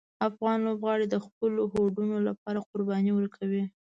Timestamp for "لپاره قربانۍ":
2.27-3.11